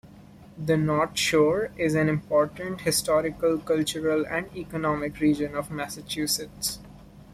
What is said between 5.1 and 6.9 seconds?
region of Massachusetts.